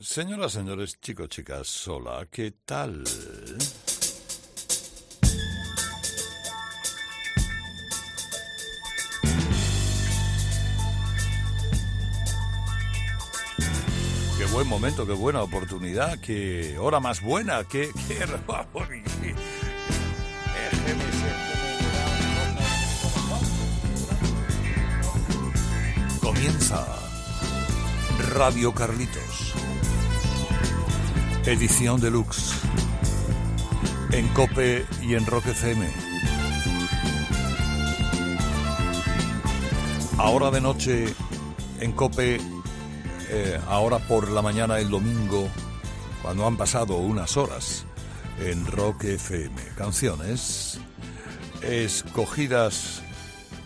[0.00, 3.02] Señoras, señores, chicos, chicas, hola, ¿qué tal?
[14.38, 17.90] Qué buen momento, qué buena oportunidad, qué hora más buena, qué...
[18.06, 18.24] qué...
[26.20, 26.86] Comienza
[28.32, 29.67] Radio Carlitos.
[31.46, 32.52] Edición deluxe.
[34.12, 35.88] En Cope y en Rock FM.
[40.18, 41.14] Ahora de noche
[41.80, 42.40] en Cope,
[43.30, 45.48] eh, ahora por la mañana el domingo,
[46.22, 47.86] cuando han pasado unas horas
[48.40, 49.54] en Rock FM.
[49.76, 50.80] Canciones
[51.62, 53.02] escogidas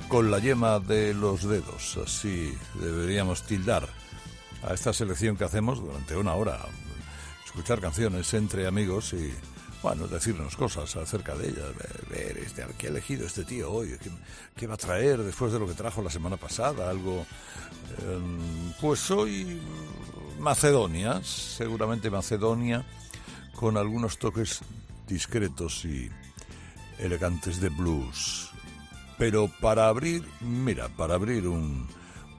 [0.08, 3.88] con la yema de los dedos, así deberíamos tildar
[4.62, 6.60] a esta selección que hacemos durante una hora,
[7.52, 9.30] escuchar canciones entre amigos y,
[9.82, 11.66] bueno, decirnos cosas acerca de ellas,
[12.08, 13.98] ver, este, qué ha elegido este tío hoy,
[14.56, 17.26] qué, va a traer después de lo que trajo la semana pasada, algo,
[17.98, 19.60] em, pues hoy
[20.38, 22.86] Macedonia, seguramente Macedonia,
[23.54, 24.60] con algunos toques
[25.06, 26.10] discretos y
[26.98, 28.48] elegantes de blues.
[29.18, 31.86] Pero para abrir, mira, para abrir un,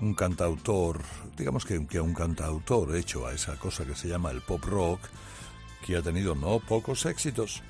[0.04, 1.02] un cantautor,
[1.38, 5.00] digamos que, que un cantautor hecho a esa cosa que se llama el pop rock,
[5.86, 7.64] que ha tenido no pocos éxitos.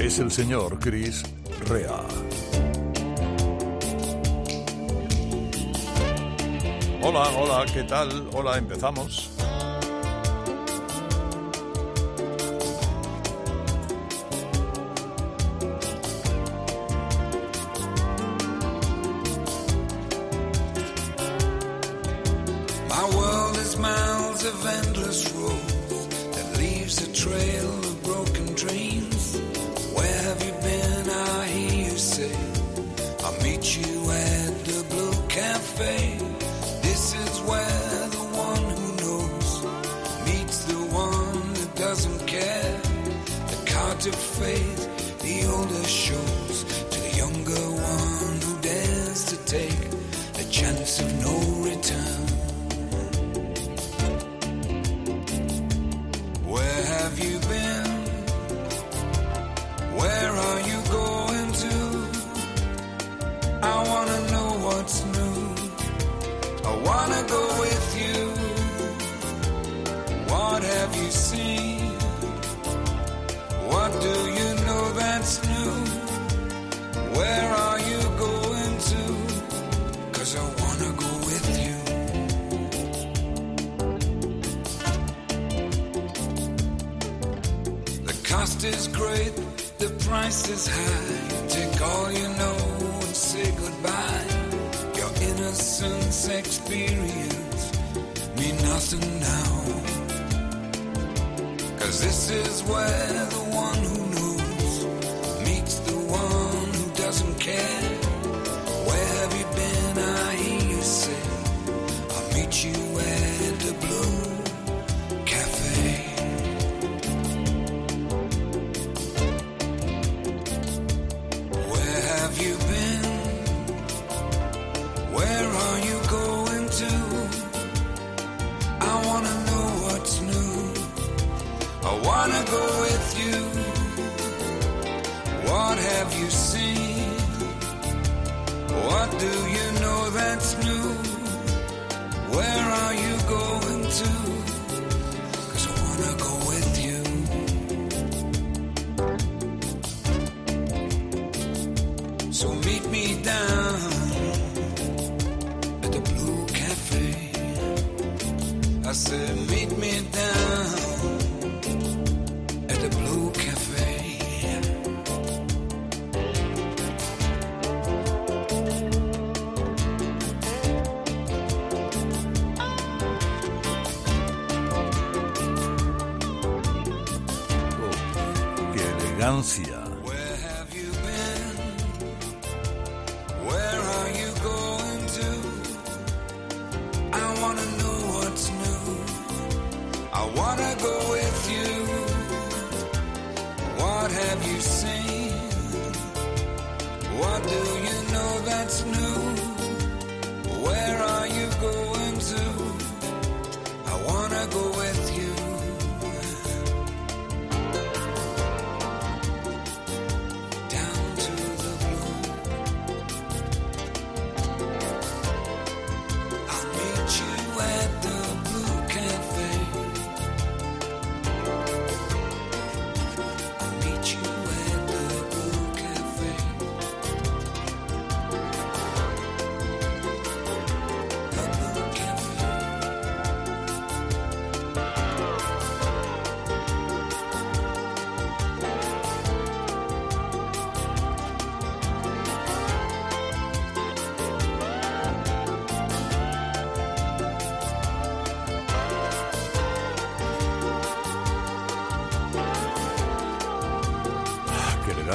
[0.00, 1.22] Es el señor Chris
[1.68, 2.00] Rea.
[7.02, 8.28] Hola, hola, ¿qué tal?
[8.32, 9.29] Hola, empezamos.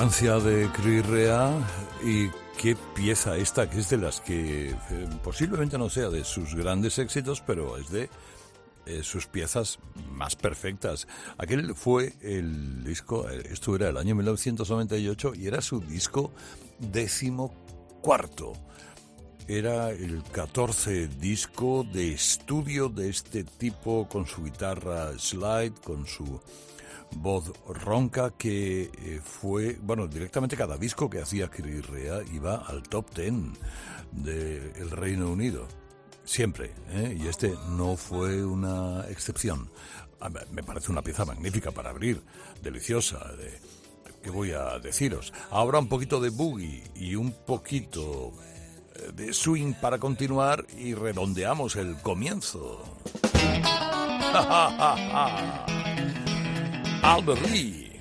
[0.06, 1.52] De Chris Rea
[2.04, 2.30] y
[2.62, 4.76] qué pieza esta, que es de las que eh,
[5.24, 8.10] posiblemente no sea de sus grandes éxitos, pero es de
[8.86, 9.80] eh, sus piezas
[10.12, 11.08] más perfectas.
[11.40, 16.32] Aquel fue el disco, eh, esto era el año 1998 y era su disco
[16.78, 17.52] décimo
[18.02, 18.54] cuarto.
[19.48, 26.40] Era el 14 disco de estudio de este tipo con su guitarra slide, con su
[27.16, 33.10] voz ronca que eh, fue, bueno, directamente cada disco que hacía Rea iba al top
[33.12, 33.54] ten
[34.12, 35.68] del Reino Unido.
[36.24, 37.18] Siempre, ¿eh?
[37.20, 39.70] y este no fue una excepción.
[40.52, 42.24] Me parece una pieza magnífica para abrir,
[42.64, 43.60] deliciosa, de,
[44.24, 45.32] ¿qué voy a deciros?
[45.52, 48.34] Ahora un poquito de boogie y un poquito
[48.96, 52.82] eh, de swing para continuar y redondeamos el comienzo.
[57.06, 57.95] Albert Lee.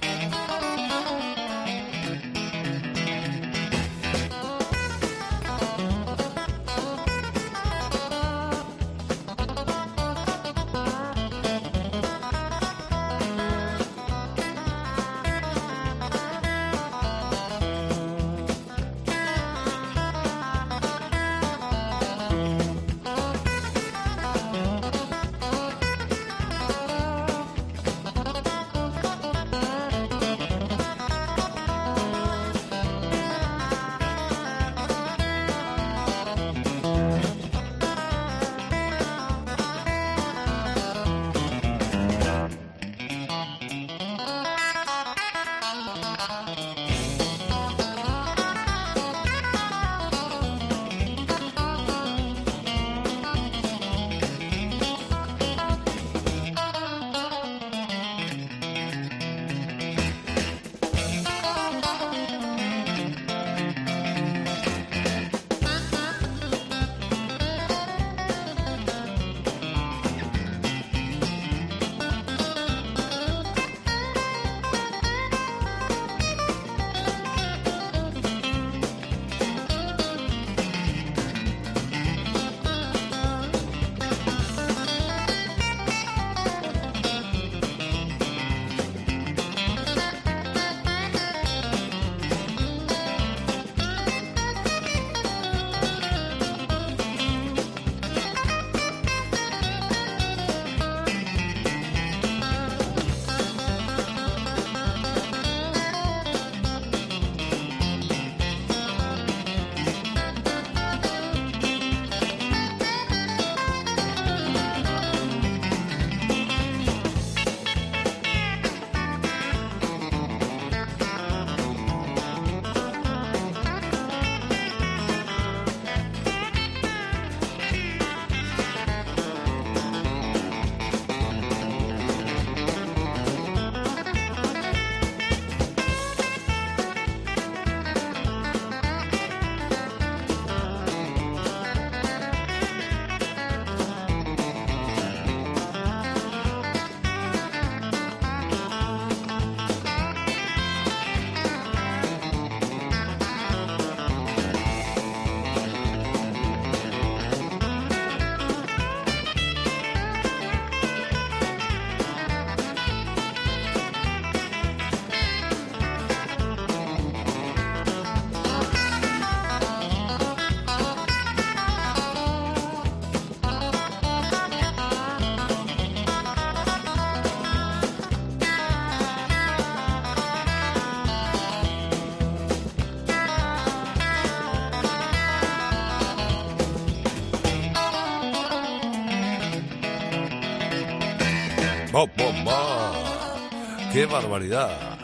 [193.94, 194.98] ¡Qué barbaridad!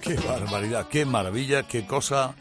[0.00, 0.88] ¡Qué barbaridad!
[0.88, 1.62] ¡Qué maravilla!
[1.62, 2.34] ¡Qué cosa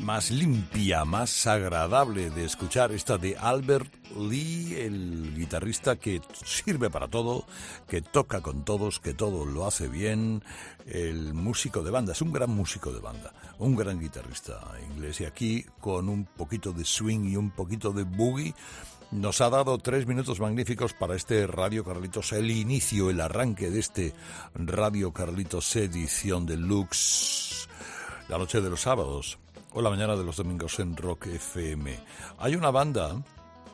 [0.00, 7.08] más limpia, más agradable de escuchar esta de Albert Lee, el guitarrista que sirve para
[7.08, 7.44] todo,
[7.86, 10.42] que toca con todos, que todo lo hace bien,
[10.86, 15.26] el músico de banda, es un gran músico de banda, un gran guitarrista inglés y
[15.26, 18.54] aquí con un poquito de swing y un poquito de boogie
[19.10, 23.80] nos ha dado tres minutos magníficos para este Radio Carlitos, el inicio, el arranque de
[23.80, 24.14] este
[24.54, 27.68] Radio Carlitos edición deluxe,
[28.28, 29.38] la noche de los sábados
[29.72, 31.98] o la mañana de los domingos en Rock FM.
[32.38, 33.20] Hay una banda,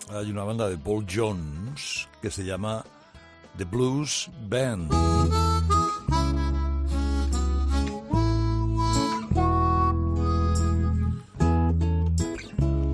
[0.09, 2.83] hay una banda de Paul Jones que se llama
[3.59, 4.91] The Blues Band.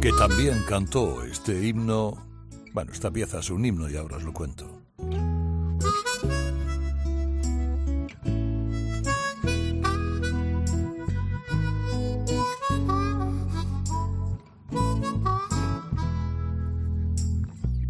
[0.00, 2.31] que también cantó este himno
[2.72, 4.64] bueno, esta pieza es un himno y ahora os lo cuento.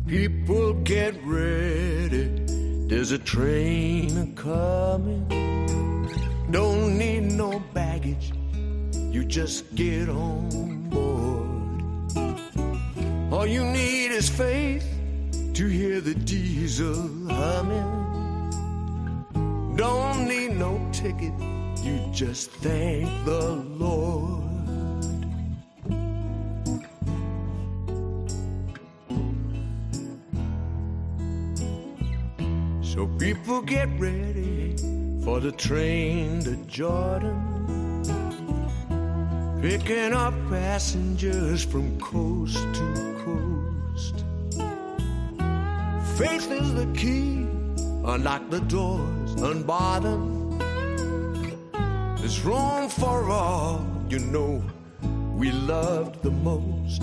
[0.07, 2.29] People get ready,
[2.89, 5.29] there's a train coming.
[6.51, 8.33] Don't need no baggage,
[9.13, 11.33] you just get on board.
[13.33, 14.85] All you need is faith
[15.55, 17.91] to hear the diesel humming.
[19.75, 21.33] Don't need no ticket,
[21.83, 24.45] you just thank the Lord.
[32.85, 34.77] So people get ready
[35.25, 37.49] for the train to Jordan.
[39.63, 43.12] Picking up passengers from coast to
[46.23, 47.49] Faith is the key.
[48.05, 50.57] Unlock the doors, unbar them.
[52.19, 54.63] There's room for all you know
[55.35, 57.03] we loved the most.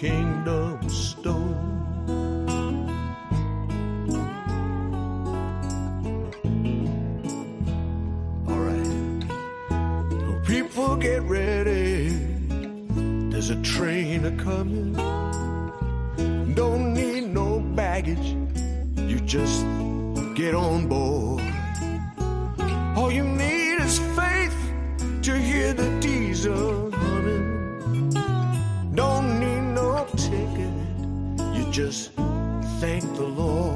[0.00, 1.60] Kingdom stone.
[8.48, 10.44] All right.
[10.46, 12.08] People get ready.
[13.28, 14.79] There's a train a coming.
[31.54, 32.12] You just
[32.80, 33.69] thank the Lord.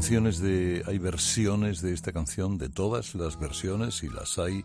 [0.00, 4.64] De, hay versiones de esta canción, de todas las versiones, y las hay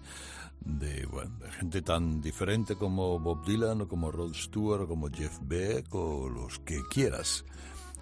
[0.62, 5.10] de, bueno, de gente tan diferente como Bob Dylan, o como Rod Stewart, o como
[5.10, 7.44] Jeff Beck, o los que quieras.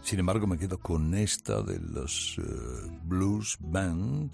[0.03, 4.31] Sin embargo, me quedo con esta de los eh, Blues Band,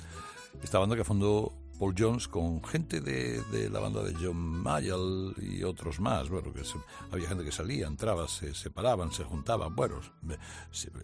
[0.61, 5.33] esta banda que fundó Paul Jones con gente de, de la banda de John Mayall
[5.41, 6.29] y otros más.
[6.29, 6.61] Bueno, que
[7.09, 9.75] había gente que salía, entraba, se separaban, se juntaban.
[9.75, 10.01] Bueno,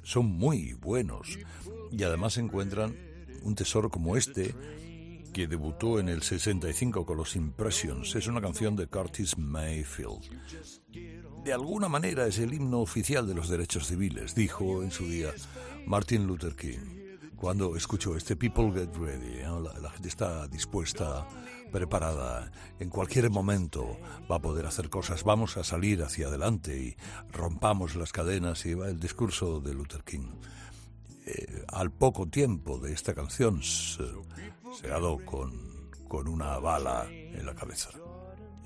[0.03, 1.39] son muy buenos.
[1.91, 2.95] Y además encuentran
[3.43, 4.53] un tesoro como este
[5.31, 8.15] que debutó en el 65 con los Impressions.
[8.15, 10.21] Es una canción de Curtis Mayfield.
[11.43, 15.33] De alguna manera es el himno oficial de los derechos civiles, dijo en su día
[15.85, 17.04] Martin Luther King.
[17.35, 19.59] Cuando escuchó este People Get Ready, ¿no?
[19.59, 21.27] la, gente está dispuesta,
[21.71, 23.97] preparada, en cualquier momento
[24.31, 26.95] va a poder hacer cosas, vamos a salir hacia adelante y
[27.31, 30.27] rompamos las cadenas y va el discurso de Luther King.
[31.25, 34.05] Eh, al poco tiempo de esta canción se,
[34.79, 37.89] se dado con, con una bala en la cabeza.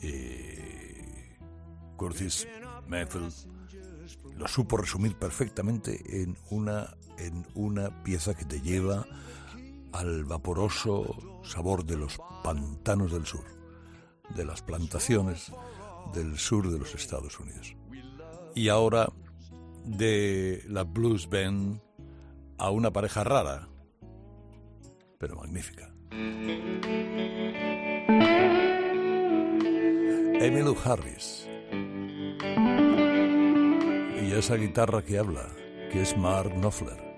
[0.02, 0.70] Y
[1.96, 2.48] Curtis
[2.88, 3.34] Mayfield
[4.36, 9.06] lo supo resumir perfectamente en una, en una pieza que te lleva
[9.92, 13.46] al vaporoso sabor de los pantanos del sur,
[14.36, 15.52] de las plantaciones
[16.14, 17.76] del sur de los Estados Unidos.
[18.56, 19.10] Y ahora
[19.86, 21.82] de la Blues Band
[22.58, 23.68] a una pareja rara,
[25.18, 25.94] pero magnífica.
[30.42, 31.48] Emmylou Harris.
[34.22, 35.48] Y esa guitarra que habla,
[35.92, 37.09] que es Mark Knopfler.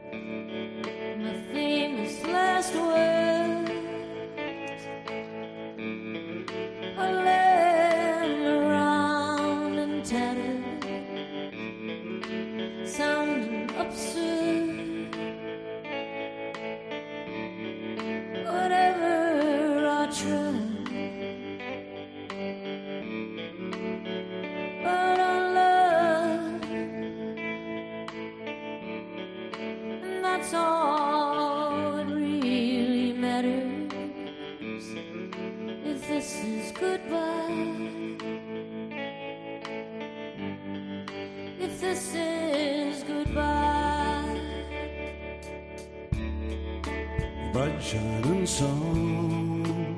[47.53, 49.97] Bright shining song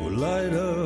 [0.00, 0.77] will light up.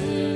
[0.00, 0.29] Bueno,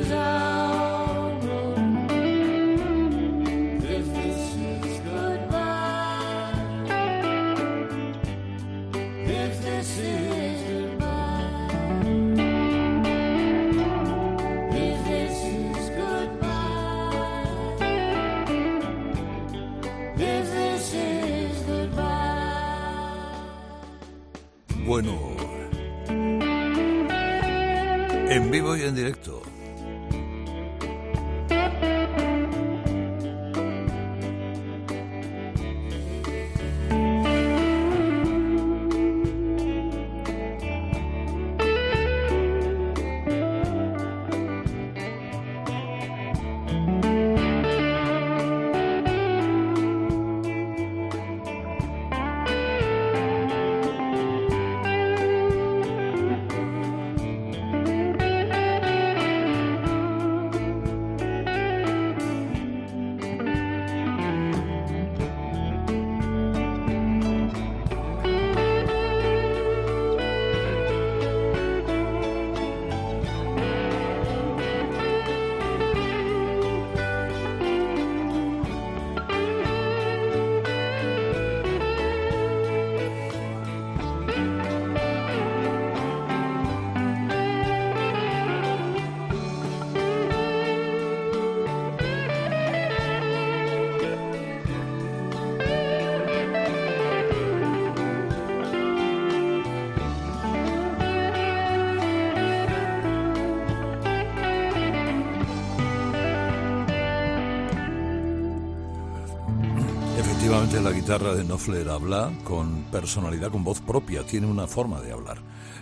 [110.55, 115.39] la guitarra de Knopfler habla con personalidad, con voz propia, tiene una forma de hablar,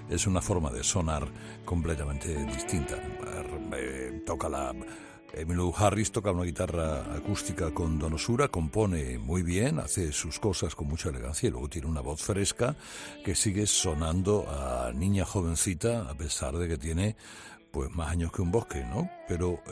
[0.09, 1.29] es una forma de sonar
[1.65, 2.97] completamente distinta.
[3.77, 4.75] Eh, toca la...
[5.35, 10.89] Emilio Harris toca una guitarra acústica con donosura, compone muy bien, hace sus cosas con
[10.89, 12.75] mucha elegancia y luego tiene una voz fresca
[13.25, 17.17] que sigue sonando a niña jovencita a pesar de que tiene
[17.71, 19.11] pues más años que un bosque, ¿no?
[19.27, 19.63] Pero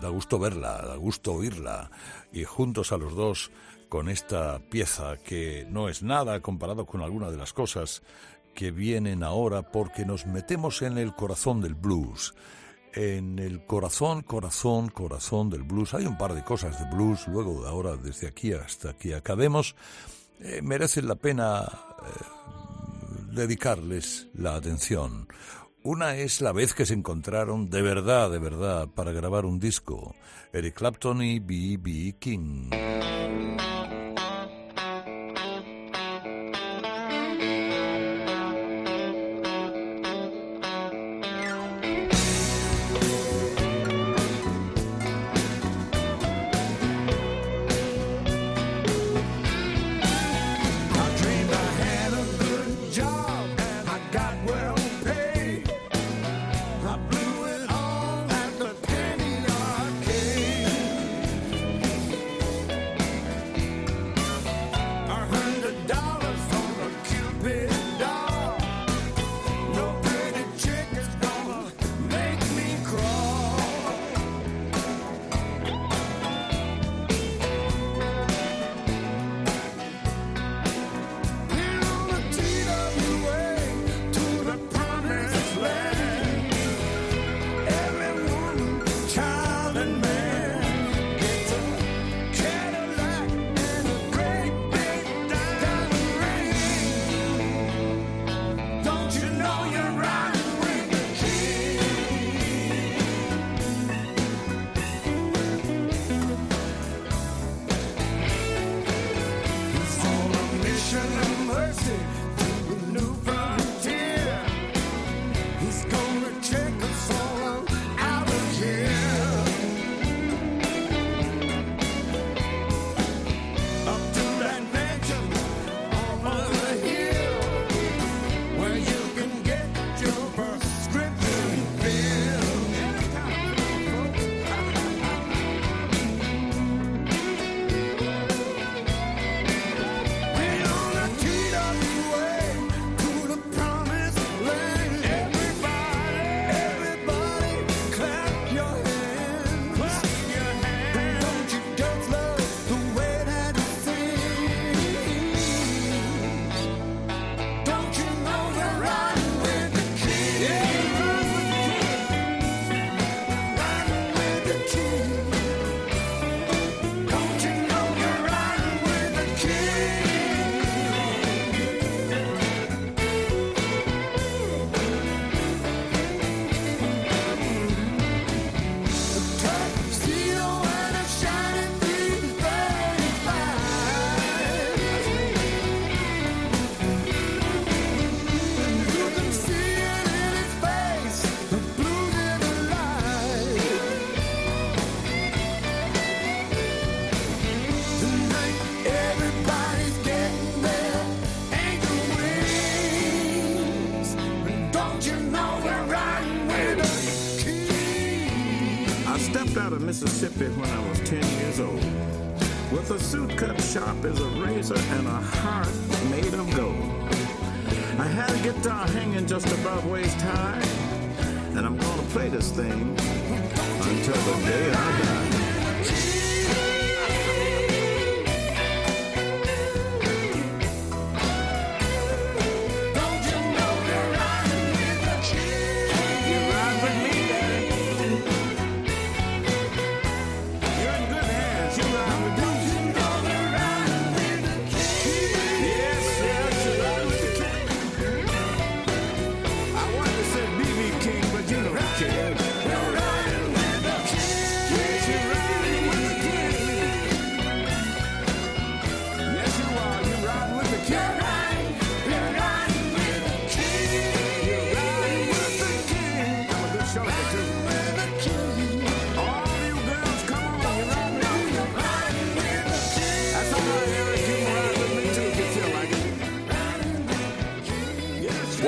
[0.00, 1.90] da gusto verla, da gusto oírla
[2.32, 3.50] y juntos a los dos
[3.88, 8.02] con esta pieza que no es nada comparado con alguna de las cosas
[8.54, 12.34] que vienen ahora porque nos metemos en el corazón del blues.
[12.94, 15.94] En el corazón, corazón, corazón del blues.
[15.94, 19.74] Hay un par de cosas de blues, luego de ahora, desde aquí hasta que acabemos,
[20.40, 22.24] eh, merecen la pena eh,
[23.32, 25.26] dedicarles la atención.
[25.82, 30.14] Una es la vez que se encontraron de verdad, de verdad, para grabar un disco,
[30.52, 32.16] Eric Clapton y B.B.
[32.18, 32.70] King.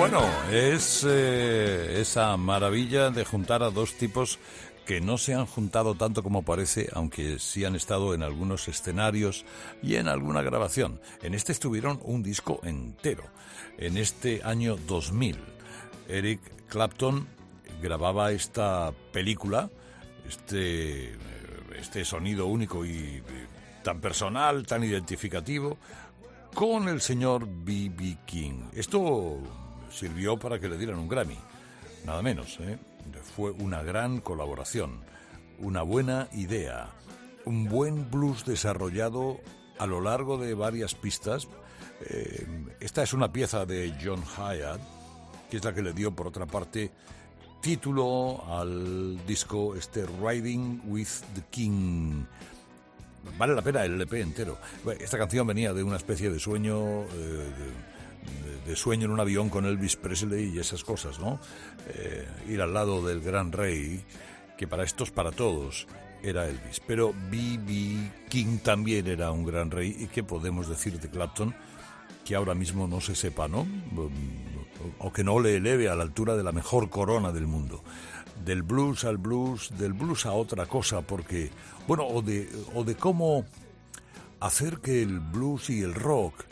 [0.08, 4.38] Bueno, es eh, esa maravilla de juntar a dos tipos
[4.84, 9.44] que no se han juntado tanto como parece, aunque sí han estado en algunos escenarios
[9.82, 11.00] y en alguna grabación.
[11.24, 13.24] En este estuvieron un disco entero,
[13.78, 15.38] en este año 2000.
[16.08, 17.26] Eric Clapton
[17.82, 19.70] grababa esta película,
[20.28, 21.16] este,
[21.76, 23.24] este sonido único y
[23.82, 25.78] tan personal, tan identificativo,
[26.54, 28.18] con el señor B.B.
[28.24, 28.68] King.
[28.72, 29.40] Esto
[29.96, 31.38] sirvió para que le dieran un Grammy,
[32.04, 32.58] nada menos.
[32.60, 32.78] ¿eh?
[33.34, 35.00] Fue una gran colaboración,
[35.58, 36.90] una buena idea,
[37.44, 39.40] un buen blues desarrollado
[39.78, 41.48] a lo largo de varias pistas.
[42.08, 42.46] Eh,
[42.80, 44.80] esta es una pieza de John Hyatt,
[45.50, 46.90] que es la que le dio, por otra parte,
[47.60, 52.24] título al disco este Riding with the King.
[53.38, 54.58] Vale la pena el LP entero.
[55.00, 57.50] Esta canción venía de una especie de sueño, eh,
[58.76, 61.40] sueño en un avión con Elvis Presley y esas cosas, ¿no?
[61.88, 64.04] Eh, ir al lado del gran rey,
[64.56, 65.86] que para estos, para todos,
[66.22, 66.80] era Elvis.
[66.86, 68.10] Pero B.B.
[68.28, 69.96] King también era un gran rey.
[69.98, 71.54] ¿Y qué podemos decir de Clapton?
[72.24, 73.66] Que ahora mismo no se sepa, ¿no?
[74.98, 77.82] O que no le eleve a la altura de la mejor corona del mundo.
[78.44, 81.50] Del blues al blues, del blues a otra cosa, porque,
[81.86, 83.44] bueno, o de, o de cómo
[84.40, 86.44] hacer que el blues y el rock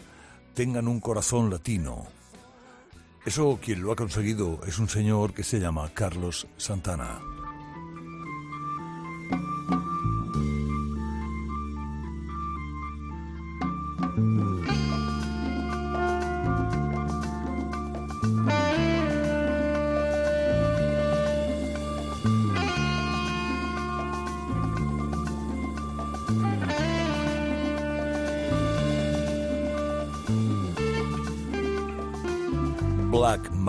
[0.55, 2.07] tengan un corazón latino.
[3.27, 7.21] Eso quien lo ha conseguido es un señor que se llama Carlos Santana.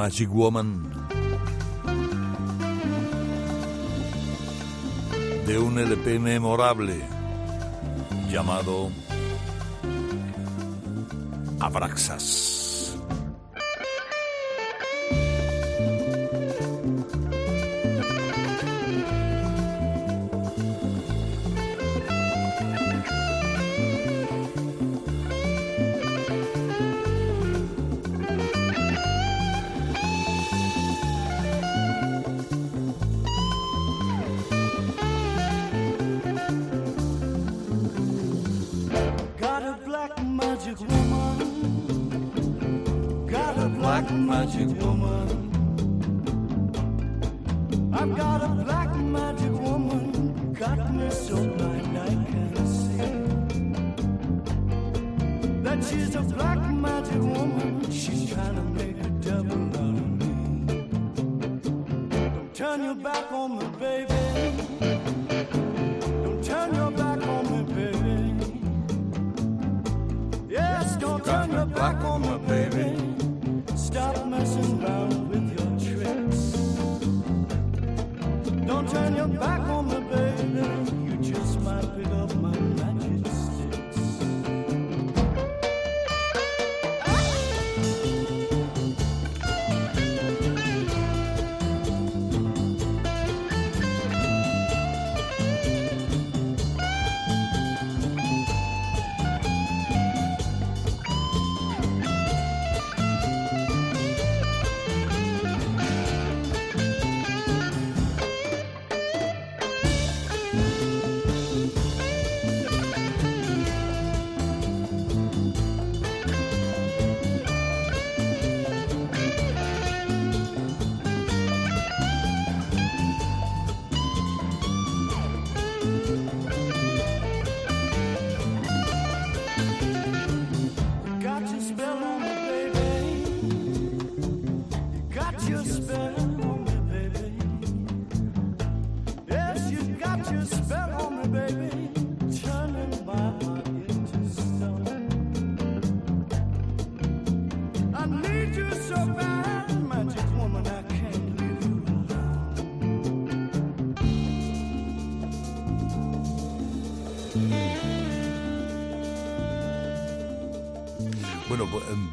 [0.05, 0.83] Magic Woman
[5.47, 7.01] de un LP memorable
[8.29, 8.91] llamado
[11.59, 12.64] Abraxas.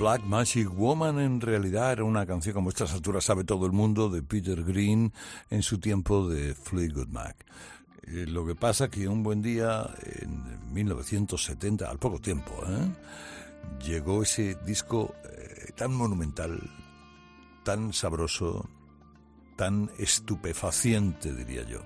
[0.03, 4.09] Black Magic Woman en realidad era una canción como estas alturas sabe todo el mundo
[4.09, 5.13] de Peter Green
[5.49, 7.47] en su tiempo de Fleetwood Mac.
[8.09, 9.89] Eh, lo que pasa que un buen día,
[10.21, 13.87] en 1970, al poco tiempo, ¿eh?
[13.87, 16.59] llegó ese disco eh, tan monumental,
[17.63, 18.69] tan sabroso,
[19.55, 21.79] tan estupefaciente, diría yo,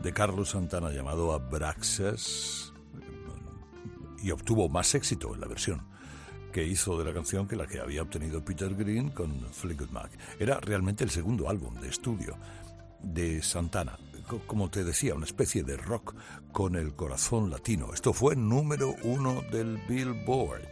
[0.00, 2.72] de Carlos Santana llamado Abraxas
[4.20, 5.91] y obtuvo más éxito en la versión
[6.52, 10.10] que hizo de la canción que la que había obtenido Peter Green con Fleetwood Mac.
[10.38, 12.36] Era realmente el segundo álbum de estudio.
[13.02, 13.98] de Santana.
[14.46, 16.14] Como te decía, una especie de rock
[16.52, 17.92] con el corazón latino.
[17.92, 20.62] Esto fue número uno del Billboard.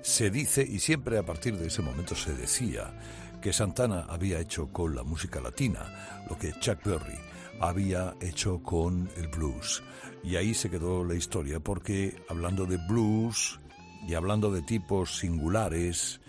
[0.00, 2.94] Se dice, y siempre a partir de ese momento se decía,
[3.40, 7.18] que Santana había hecho con la música latina, lo que Chuck Berry
[7.60, 9.82] había hecho con el blues.
[10.22, 13.60] Y ahí se quedó la historia, porque hablando de blues
[14.06, 16.20] y hablando de tipos singulares,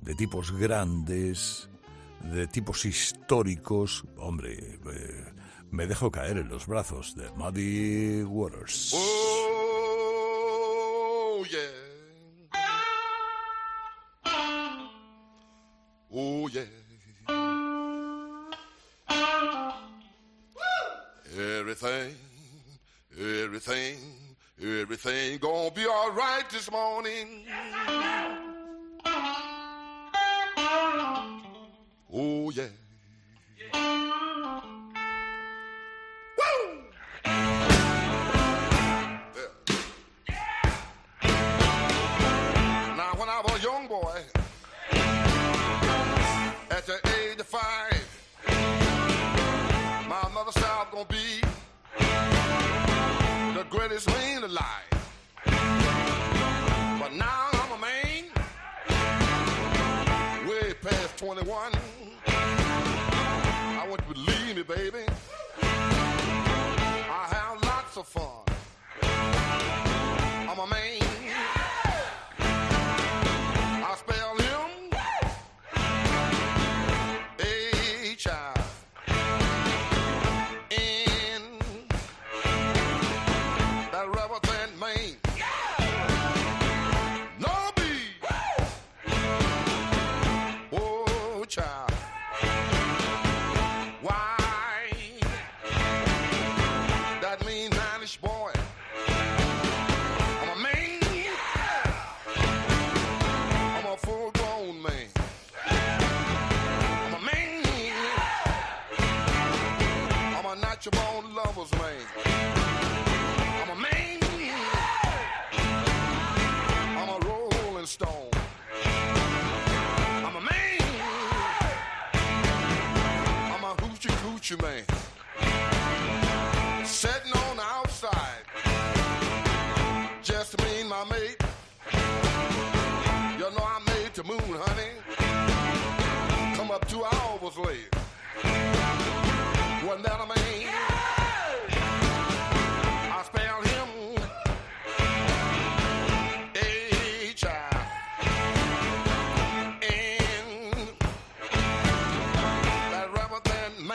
[0.00, 1.68] de tipos grandes,
[2.22, 5.24] de tipos históricos, hombre, eh,
[5.70, 8.92] me dejo caer en los brazos de Muddy Waters.
[8.94, 9.40] Oh.
[16.12, 16.48] Oh,
[24.62, 27.44] everything gonna be all right this morning.
[32.12, 32.66] Oh, yeah.
[33.72, 34.09] Woo!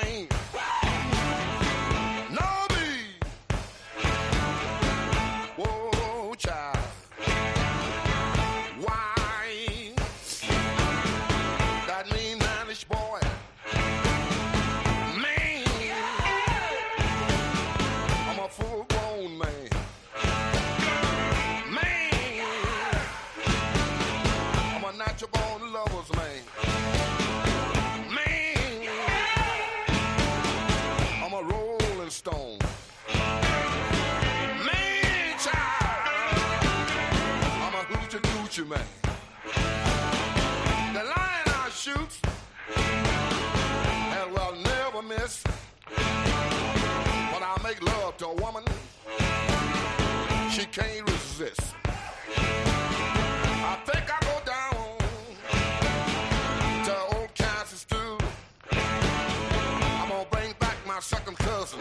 [0.06, 0.45] Band man.
[38.56, 38.80] Coochie man.
[40.94, 42.20] The lion I shoot
[42.78, 45.44] and will never miss.
[47.34, 48.64] When I make love to a woman,
[50.52, 51.76] she can't resist.
[52.38, 54.98] I think I go down
[56.86, 57.86] to old Kansas.
[58.72, 61.80] I'm gonna bring back my second cousin.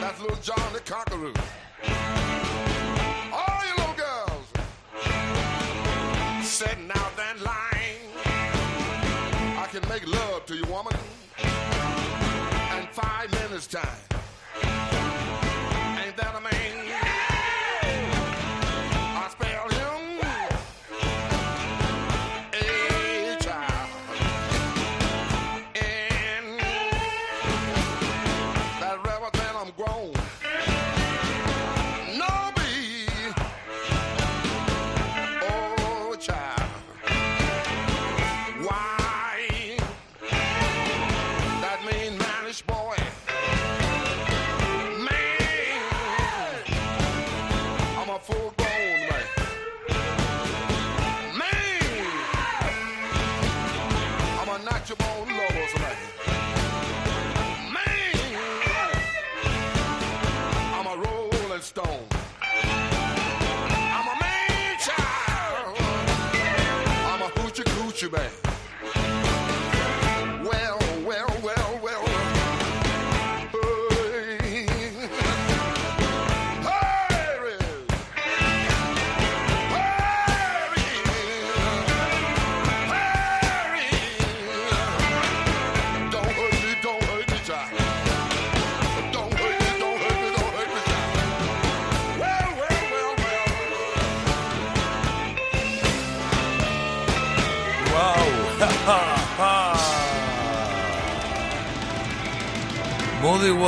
[0.00, 1.32] That's little John the Conqueror.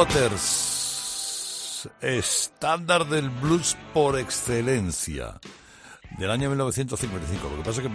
[0.03, 5.39] Waters, estándar del blues por excelencia,
[6.19, 7.49] del año 1955.
[7.49, 7.95] Lo que pasa es que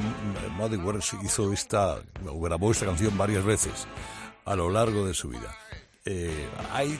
[0.52, 3.86] Muddy Waters hizo esta, o grabó esta canción varias veces
[4.46, 5.54] a lo largo de su vida.
[6.06, 6.98] Eh, hay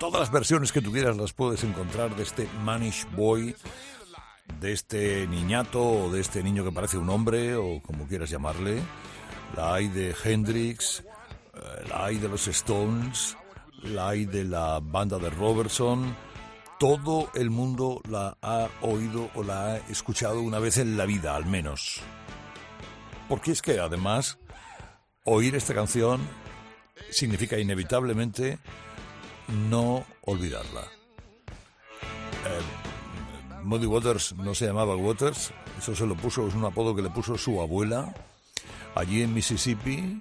[0.00, 3.54] todas las versiones que tú quieras las puedes encontrar de este Manish Boy,
[4.60, 8.82] de este niñato o de este niño que parece un hombre o como quieras llamarle.
[9.54, 13.36] La hay de Hendrix, eh, la hay de los Stones,
[13.84, 16.16] la hay de la banda de Robertson.
[16.78, 21.36] Todo el mundo la ha oído o la ha escuchado una vez en la vida,
[21.36, 22.00] al menos.
[23.28, 24.38] Porque es que además
[25.24, 26.20] oír esta canción
[27.10, 28.58] significa inevitablemente
[29.68, 30.82] no olvidarla.
[32.46, 37.02] Eh, Muddy Waters no se llamaba Waters, eso se lo puso, es un apodo que
[37.02, 38.14] le puso su abuela
[38.94, 40.20] allí en Mississippi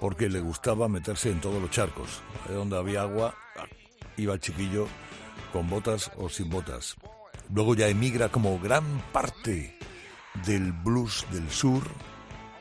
[0.00, 2.20] porque le gustaba meterse en todos los charcos.
[2.48, 3.34] Donde había agua,
[4.16, 4.86] iba el chiquillo
[5.52, 6.96] con botas o sin botas.
[7.52, 9.78] Luego ya emigra como gran parte
[10.44, 11.82] del blues del sur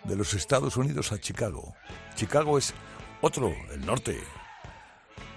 [0.04, 1.74] de los Estados Unidos a Chicago.
[2.16, 2.74] Chicago es
[3.22, 4.20] otro, el norte,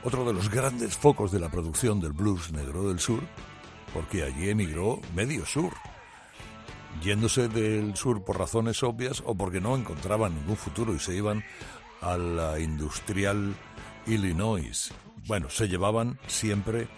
[0.05, 3.23] otro de los grandes focos de la producción del blues negro del sur,
[3.93, 5.73] porque allí emigró medio sur,
[7.03, 11.43] yéndose del sur por razones obvias o porque no encontraban ningún futuro y se iban
[12.01, 13.55] a la industrial
[14.07, 14.93] Illinois.
[15.27, 16.89] Bueno, se llevaban siempre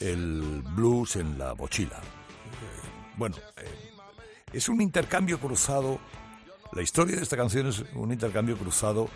[0.00, 1.98] el blues en la mochila.
[1.98, 3.92] Eh, bueno, eh,
[4.52, 5.98] es un intercambio cruzado.
[6.72, 9.08] La historia de esta canción es un intercambio cruzado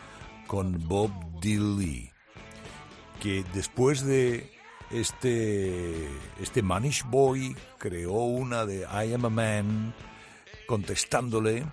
[0.46, 2.10] con Bob Dylan,
[3.20, 4.52] que después de
[4.90, 6.08] este,
[6.40, 9.94] este Manish Boy creó una de I Am a Man
[10.66, 11.66] contestándole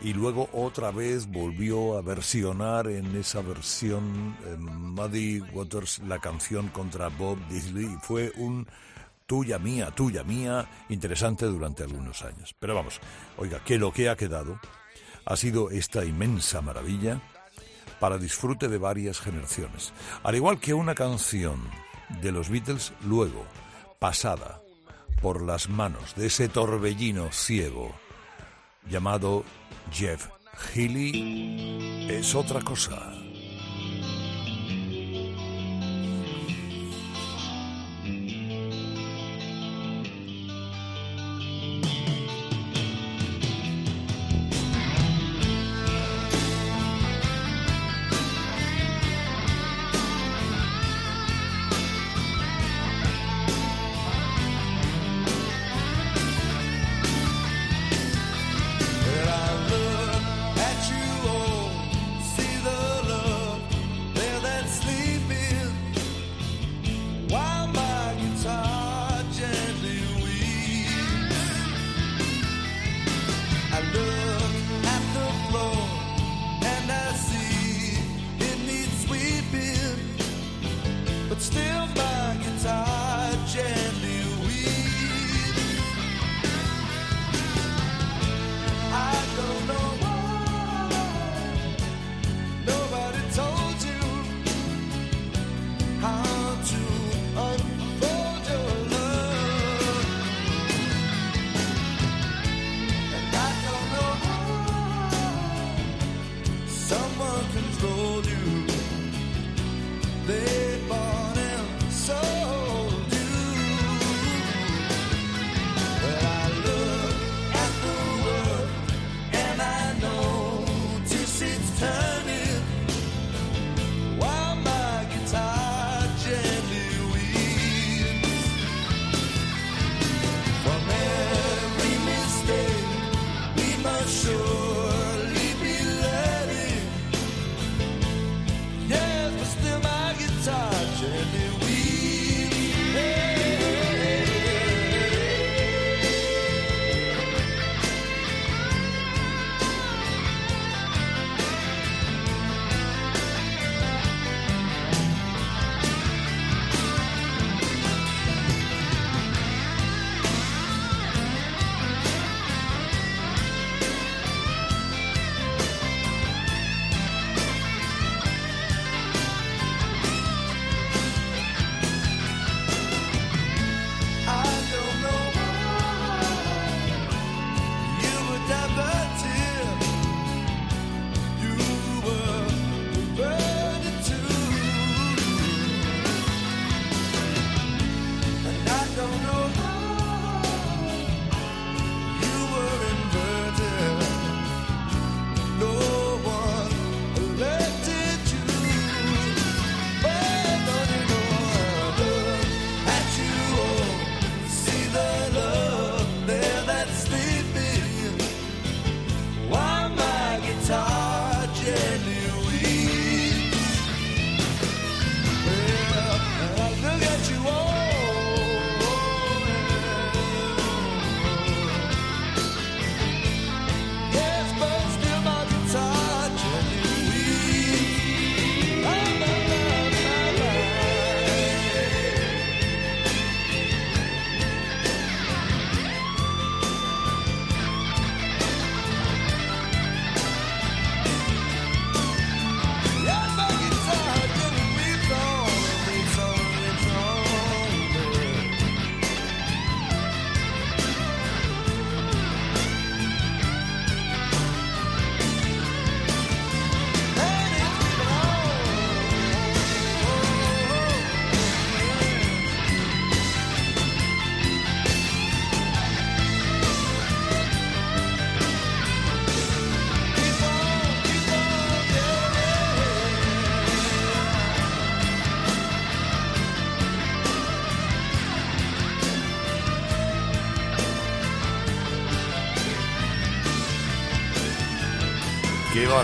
[0.00, 6.68] y luego otra vez volvió a versionar en esa versión eh, Muddy Waters la canción
[6.68, 8.66] contra Bob Disley y fue un
[9.26, 12.54] tuya mía, tuya mía, interesante durante algunos años.
[12.58, 13.00] Pero vamos,
[13.36, 14.58] oiga, que lo que ha quedado
[15.26, 17.20] ha sido esta inmensa maravilla
[18.00, 19.92] para disfrute de varias generaciones.
[20.22, 21.60] Al igual que una canción
[22.22, 23.44] de los Beatles luego,
[23.98, 24.62] pasada
[25.20, 27.92] por las manos de ese torbellino ciego
[28.88, 29.44] llamado
[29.92, 30.28] Jeff
[30.74, 33.17] Healy, es otra cosa.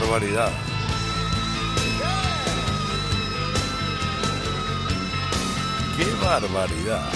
[0.00, 0.50] Barbaridad!
[5.96, 7.12] ¡Qué barbaridad!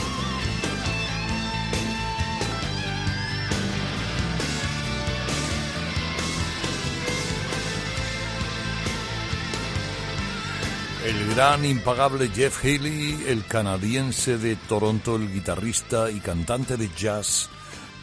[11.05, 17.49] El gran impagable Jeff Healey, el canadiense de Toronto, el guitarrista y cantante de jazz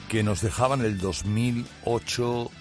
[0.09, 2.51] que nos dejaba en el 2008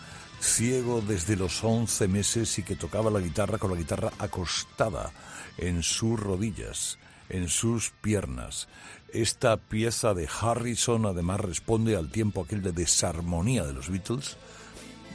[0.44, 5.12] ciego desde los 11 meses y que tocaba la guitarra con la guitarra acostada
[5.56, 8.68] en sus rodillas, en sus piernas.
[9.12, 14.36] Esta pieza de Harrison además responde al tiempo aquel de desarmonía de los Beatles,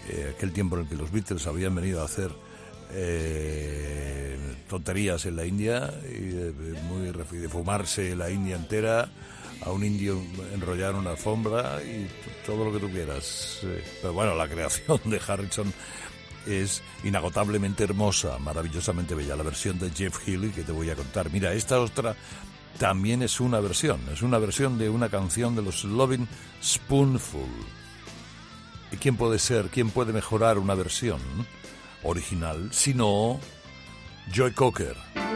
[0.09, 2.31] eh, aquel tiempo en el que los Beatles habían venido a hacer
[2.91, 6.51] eh, tonterías en la India y de,
[6.83, 9.09] muy, de fumarse la India entera
[9.65, 10.21] a un indio
[10.53, 12.07] enrollar una alfombra y
[12.45, 13.59] todo lo que tú quieras.
[14.01, 15.73] Pero bueno, la creación de Harrison
[16.47, 19.35] es inagotablemente hermosa, maravillosamente bella.
[19.35, 21.29] La versión de Jeff Healey que te voy a contar.
[21.31, 22.15] Mira, esta otra
[22.77, 26.27] también es una versión, es una versión de una canción de los Loving
[26.63, 27.49] Spoonful.
[28.91, 31.19] ¿Y quién puede ser, quién puede mejorar una versión
[32.03, 33.39] original si no
[34.31, 35.28] Joy Cocker?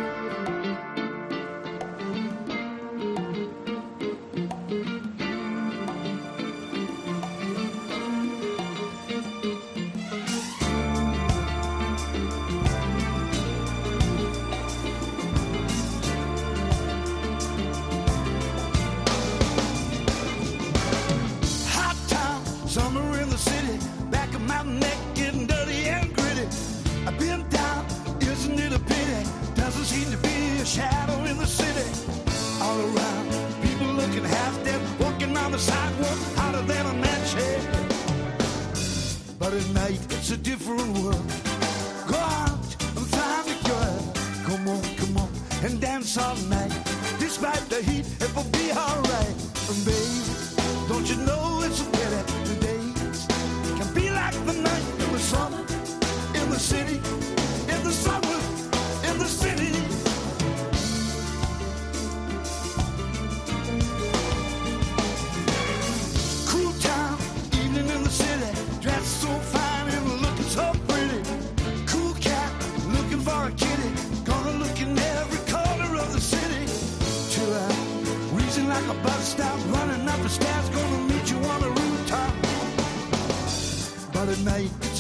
[84.53, 84.92] like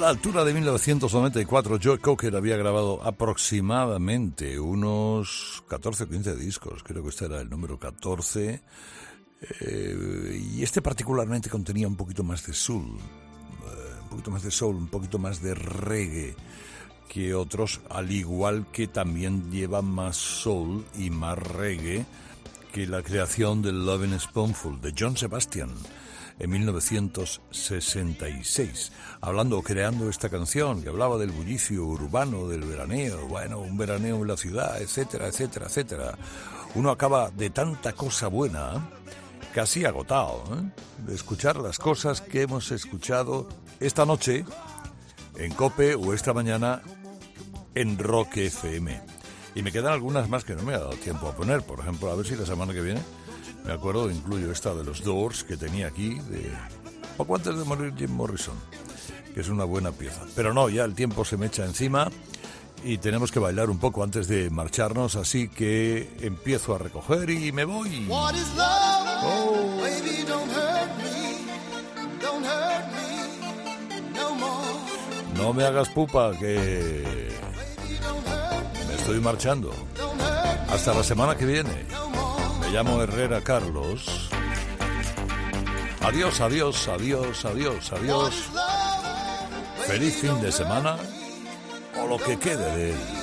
[0.00, 7.02] la altura de 1994, Joe Cocker había grabado aproximadamente unos 14 o 15 discos, creo
[7.02, 8.62] que este era el número 14,
[9.60, 14.50] eh, y este particularmente contenía un poquito más de soul, eh, un poquito más de
[14.50, 16.34] soul, un poquito más de reggae
[17.06, 22.06] que otros, al igual que también lleva más soul y más reggae
[22.72, 25.74] que la creación del Loving Spoonful de John Sebastian
[26.40, 33.60] en 1966, hablando o creando esta canción que hablaba del bullicio urbano, del veraneo, bueno,
[33.60, 36.16] un veraneo en la ciudad, etcétera, etcétera, etcétera.
[36.74, 38.88] Uno acaba de tanta cosa buena,
[39.54, 40.62] casi agotado, ¿eh?
[41.06, 43.46] de escuchar las cosas que hemos escuchado
[43.78, 44.46] esta noche
[45.36, 46.80] en Cope o esta mañana
[47.74, 48.98] en Rock FM.
[49.54, 51.60] Y me quedan algunas más que no me ha dado tiempo a poner.
[51.62, 53.02] Por ejemplo, a ver si la semana que viene
[53.64, 56.50] me acuerdo, incluyo esta de los Doors que tenía aquí, de
[57.16, 58.56] poco antes de morir Jim Morrison,
[59.34, 60.22] que es una buena pieza.
[60.34, 62.10] Pero no, ya el tiempo se me echa encima
[62.82, 67.52] y tenemos que bailar un poco antes de marcharnos, así que empiezo a recoger y
[67.52, 68.06] me voy.
[68.08, 69.82] What is love?
[69.82, 72.20] Baby, don't hurt me.
[72.22, 75.36] Don't hurt me no more.
[75.36, 77.04] No me hagas pupa, que
[78.88, 78.94] me.
[78.94, 79.72] estoy marchando.
[80.70, 81.86] Hasta la semana que viene.
[82.70, 84.28] Llamo Herrera Carlos.
[86.00, 88.34] Adiós, adiós, adiós, adiós, adiós.
[89.86, 90.96] Feliz fin de semana
[92.02, 93.19] o lo que quede de él.